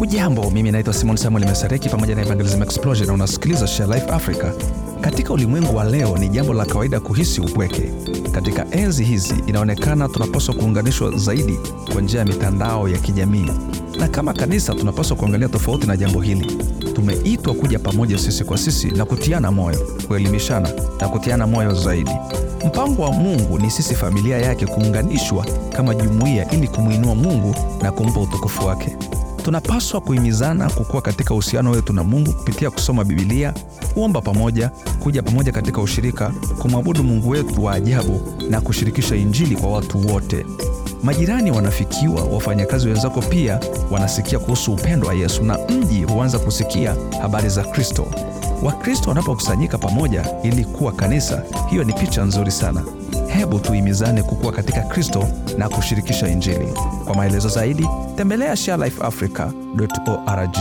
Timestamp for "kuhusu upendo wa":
44.38-45.14